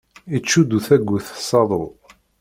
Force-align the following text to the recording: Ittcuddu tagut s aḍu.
Ittcuddu 0.37 0.79
tagut 0.87 1.27
s 1.47 1.49
aḍu. 1.61 1.83